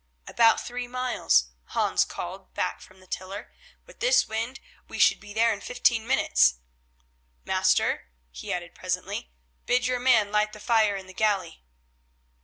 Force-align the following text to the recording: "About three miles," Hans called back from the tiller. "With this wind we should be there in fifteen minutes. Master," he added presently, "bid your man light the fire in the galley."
"About 0.25 0.59
three 0.65 0.87
miles," 0.87 1.49
Hans 1.75 2.05
called 2.05 2.55
back 2.55 2.81
from 2.81 2.99
the 2.99 3.05
tiller. 3.05 3.53
"With 3.85 3.99
this 3.99 4.27
wind 4.27 4.59
we 4.87 4.97
should 4.97 5.19
be 5.19 5.31
there 5.31 5.53
in 5.53 5.61
fifteen 5.61 6.07
minutes. 6.07 6.55
Master," 7.45 8.09
he 8.31 8.51
added 8.51 8.73
presently, 8.73 9.29
"bid 9.67 9.85
your 9.85 9.99
man 9.99 10.31
light 10.31 10.53
the 10.53 10.59
fire 10.59 10.95
in 10.95 11.05
the 11.05 11.13
galley." 11.13 11.61